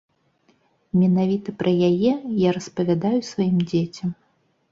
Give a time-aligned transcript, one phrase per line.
[1.01, 2.11] Менавіта пра яе
[2.47, 4.09] я распавядаю сваім дзецям.